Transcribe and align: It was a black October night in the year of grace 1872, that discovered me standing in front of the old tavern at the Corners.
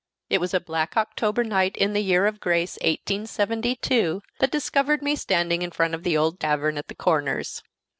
It 0.31 0.41
was 0.41 0.55
a 0.55 0.59
black 0.59 0.97
October 0.97 1.43
night 1.43 1.77
in 1.77 1.93
the 1.93 2.01
year 2.01 2.25
of 2.25 2.39
grace 2.39 2.73
1872, 2.77 4.23
that 4.39 4.49
discovered 4.49 5.03
me 5.03 5.15
standing 5.15 5.61
in 5.61 5.69
front 5.69 5.93
of 5.93 6.01
the 6.01 6.17
old 6.17 6.39
tavern 6.39 6.79
at 6.79 6.87
the 6.87 6.95
Corners. 6.95 7.61